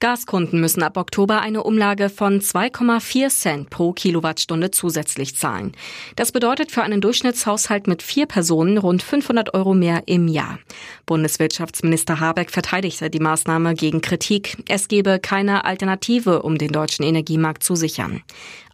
Gaskunden 0.00 0.60
müssen 0.60 0.84
ab 0.84 0.96
Oktober 0.96 1.40
eine 1.40 1.64
Umlage 1.64 2.08
von 2.08 2.40
2,4 2.40 3.28
Cent 3.30 3.70
pro 3.70 3.92
Kilowattstunde 3.92 4.70
zusätzlich 4.70 5.34
zahlen. 5.34 5.72
Das 6.14 6.30
bedeutet 6.30 6.70
für 6.70 6.82
einen 6.82 7.00
Durchschnittshaushalt 7.00 7.88
mit 7.88 8.02
vier 8.02 8.26
Personen 8.26 8.78
rund 8.78 9.02
500 9.02 9.54
Euro 9.54 9.74
mehr 9.74 10.04
im 10.06 10.28
Jahr. 10.28 10.60
Bundeswirtschaftsminister 11.06 12.20
Habeck 12.20 12.50
verteidigte 12.50 13.10
die 13.10 13.18
Maßnahme 13.18 13.74
gegen 13.74 14.00
Kritik. 14.00 14.58
Es 14.68 14.86
gebe 14.86 15.18
keine 15.18 15.64
Alternative, 15.64 16.42
um 16.42 16.58
den 16.58 16.70
deutschen 16.70 17.04
Energiemarkt 17.04 17.64
zu 17.64 17.74
sichern. 17.74 18.22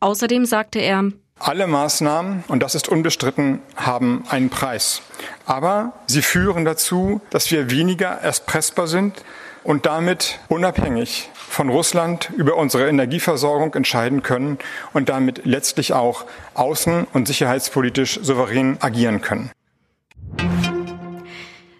Außerdem 0.00 0.44
sagte 0.44 0.78
er, 0.78 1.04
alle 1.38 1.66
Maßnahmen, 1.66 2.44
und 2.48 2.62
das 2.62 2.74
ist 2.74 2.88
unbestritten, 2.88 3.60
haben 3.76 4.24
einen 4.28 4.50
Preis. 4.50 5.02
Aber 5.46 5.94
sie 6.06 6.22
führen 6.22 6.64
dazu, 6.64 7.20
dass 7.30 7.50
wir 7.50 7.70
weniger 7.70 8.08
erpressbar 8.08 8.86
sind 8.86 9.24
und 9.64 9.86
damit 9.86 10.38
unabhängig 10.48 11.30
von 11.34 11.68
Russland 11.68 12.30
über 12.36 12.56
unsere 12.56 12.88
Energieversorgung 12.88 13.74
entscheiden 13.74 14.22
können 14.22 14.58
und 14.92 15.08
damit 15.08 15.44
letztlich 15.44 15.92
auch 15.92 16.24
außen- 16.54 17.06
und 17.12 17.26
sicherheitspolitisch 17.26 18.20
souverän 18.22 18.76
agieren 18.80 19.20
können. 19.20 19.50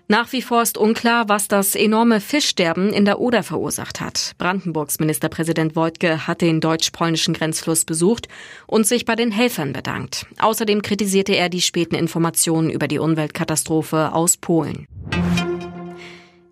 Nach 0.06 0.33
wie 0.33 0.42
vor 0.42 0.61
ist 0.61 0.77
unklar, 0.77 1.30
was 1.30 1.48
das 1.48 1.75
enorme 1.75 2.20
Fischsterben 2.20 2.92
in 2.92 3.06
der 3.06 3.20
Oder 3.20 3.42
verursacht 3.42 4.03
hat. 4.03 4.33
Brandenburgs 4.37 5.01
Ministerpräsident 5.01 5.77
Wojtke 5.77 6.27
hat 6.27 6.42
den 6.42 6.61
deutsch-polnischen 6.61 7.33
Grenzfluss 7.33 7.87
besucht 7.87 8.28
und 8.66 8.87
sich 8.87 9.06
bei 9.06 9.16
den 9.16 9.33
Helfern 9.33 9.73
bedankt. 9.73 10.27
Außerdem 10.39 10.83
kritisierte 10.83 11.34
er 11.34 11.48
die 11.48 11.62
späten 11.62 11.95
Informationen 11.95 12.69
über 12.69 12.86
die 12.86 12.98
Umweltkatastrophe 12.98 14.12
aus 14.12 14.36
Polen. 14.36 14.86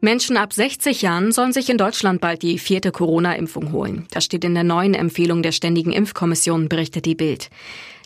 Menschen 0.05 0.37
ab 0.37 0.53
60 0.53 1.03
Jahren 1.03 1.31
sollen 1.31 1.53
sich 1.53 1.71
in 1.71 1.79
Deutschland 1.79 2.21
bald 2.21 2.43
die 2.43 2.59
vierte 2.59 2.91
Corona-Impfung 2.91 3.71
holen. 3.71 4.09
Das 4.11 4.25
steht 4.25 4.43
in 4.43 4.55
der 4.55 4.65
neuen 4.65 4.95
Empfehlung 4.95 5.45
der 5.45 5.53
Ständigen 5.53 5.93
Impfkommission, 5.93 6.69
berichtet 6.69 7.05
die 7.05 7.15
Bild. 7.15 7.51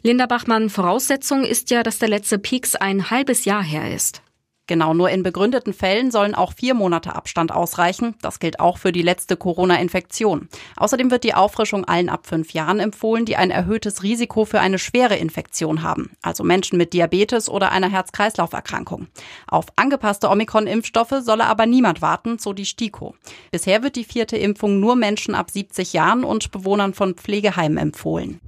Linda 0.02 0.26
Bachmann, 0.26 0.68
Voraussetzung 0.68 1.44
ist 1.44 1.70
ja, 1.70 1.82
dass 1.82 1.98
der 1.98 2.10
letzte 2.10 2.38
Peaks 2.38 2.74
ein 2.74 3.08
halbes 3.08 3.46
Jahr 3.46 3.62
her 3.62 3.94
ist. 3.94 4.20
Genau, 4.66 4.94
nur 4.94 5.10
in 5.10 5.22
begründeten 5.22 5.72
Fällen 5.72 6.10
sollen 6.10 6.34
auch 6.34 6.52
vier 6.52 6.74
Monate 6.74 7.14
Abstand 7.14 7.52
ausreichen. 7.52 8.16
Das 8.20 8.40
gilt 8.40 8.58
auch 8.58 8.78
für 8.78 8.90
die 8.90 9.02
letzte 9.02 9.36
Corona-Infektion. 9.36 10.48
Außerdem 10.76 11.10
wird 11.10 11.22
die 11.22 11.34
Auffrischung 11.34 11.84
allen 11.84 12.08
ab 12.08 12.26
fünf 12.26 12.52
Jahren 12.52 12.80
empfohlen, 12.80 13.24
die 13.24 13.36
ein 13.36 13.52
erhöhtes 13.52 14.02
Risiko 14.02 14.44
für 14.44 14.60
eine 14.60 14.78
schwere 14.78 15.16
Infektion 15.16 15.82
haben, 15.82 16.10
also 16.22 16.42
Menschen 16.42 16.78
mit 16.78 16.92
Diabetes 16.92 17.48
oder 17.48 17.70
einer 17.70 17.90
Herz-Kreislauf-Erkrankung. 17.90 19.06
Auf 19.46 19.66
angepasste 19.76 20.28
Omikron-Impfstoffe 20.28 21.14
solle 21.20 21.44
aber 21.44 21.66
niemand 21.66 22.02
warten, 22.02 22.38
so 22.38 22.52
die 22.52 22.66
STIKO. 22.66 23.14
Bisher 23.52 23.82
wird 23.84 23.94
die 23.94 24.04
vierte 24.04 24.36
Impfung 24.36 24.80
nur 24.80 24.96
Menschen 24.96 25.34
ab 25.34 25.50
70 25.50 25.92
Jahren 25.92 26.24
und 26.24 26.50
Bewohnern 26.50 26.92
von 26.92 27.14
Pflegeheimen 27.14 27.78
empfohlen. 27.78 28.40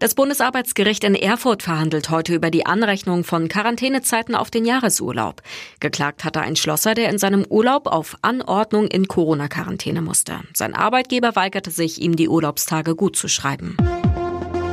Das 0.00 0.14
Bundesarbeitsgericht 0.14 1.04
in 1.04 1.14
Erfurt 1.14 1.62
verhandelt 1.62 2.08
heute 2.08 2.34
über 2.34 2.50
die 2.50 2.64
Anrechnung 2.64 3.22
von 3.22 3.48
Quarantänezeiten 3.48 4.34
auf 4.34 4.50
den 4.50 4.64
Jahresurlaub. 4.64 5.42
Geklagt 5.78 6.24
hatte 6.24 6.40
ein 6.40 6.56
Schlosser, 6.56 6.94
der 6.94 7.10
in 7.10 7.18
seinem 7.18 7.44
Urlaub 7.44 7.86
auf 7.86 8.16
Anordnung 8.22 8.86
in 8.86 9.08
Corona-Quarantäne 9.08 10.00
musste. 10.00 10.40
Sein 10.54 10.74
Arbeitgeber 10.74 11.36
weigerte 11.36 11.70
sich, 11.70 12.00
ihm 12.00 12.16
die 12.16 12.30
Urlaubstage 12.30 12.96
gut 12.96 13.14
zu 13.14 13.28
schreiben. 13.28 13.76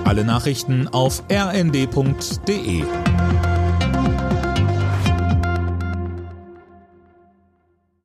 Alle 0.05 0.23
Nachrichten 0.23 0.87
auf 0.87 1.21
rnd.de 1.29 2.85